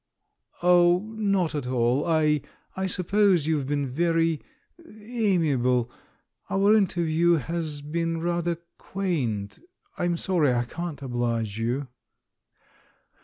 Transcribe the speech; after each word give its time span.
"Oh, 0.63 1.13
not 1.15 1.53
at 1.53 1.67
all; 1.67 2.07
I— 2.07 2.41
I 2.75 2.87
suppose 2.87 3.45
you've 3.45 3.67
been 3.67 3.85
very... 3.87 4.41
amiable, 4.83 5.91
our 6.49 6.75
interview 6.75 7.33
has 7.33 7.83
been 7.83 8.19
rather 8.19 8.57
quaint; 8.79 9.59
I'm 9.99 10.17
sorry 10.17 10.53
I 10.55 10.63
can't 10.63 11.03
oblige 11.03 11.59
you." 11.59 11.85